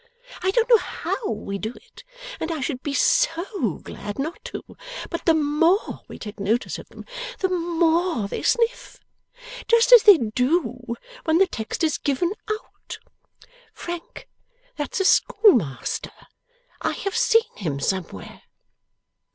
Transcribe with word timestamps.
I 0.41 0.49
don't 0.49 0.67
know 0.67 0.79
HOW 0.79 1.27
we 1.29 1.59
do 1.59 1.73
it, 1.75 2.03
and 2.39 2.51
I 2.51 2.59
should 2.59 2.81
be 2.81 2.91
so 2.95 3.77
glad 3.83 4.17
not 4.17 4.43
to; 4.45 4.63
but 5.11 5.25
the 5.25 5.35
MORE 5.35 5.99
we 6.07 6.17
take 6.17 6.39
notice 6.39 6.79
of 6.79 6.89
them, 6.89 7.05
the 7.37 7.49
MORE 7.49 8.27
they 8.27 8.41
sniff. 8.41 8.99
Just 9.67 9.91
as 9.91 10.01
they 10.01 10.17
do 10.17 10.79
when 11.25 11.37
the 11.37 11.45
text 11.45 11.83
is 11.83 11.99
given 11.99 12.31
out. 12.49 12.97
Frank, 13.75 14.27
that's 14.75 14.99
a 14.99 15.05
schoolmaster. 15.05 16.09
I 16.81 16.93
have 16.93 17.15
seen 17.15 17.55
him 17.57 17.79
somewhere. 17.79 18.41